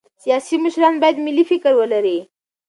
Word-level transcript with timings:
سیاسي 0.23 0.55
مشران 0.63 0.93
باید 1.01 1.17
ملي 1.25 1.43
فکر 1.51 1.73
ولري 1.79 2.17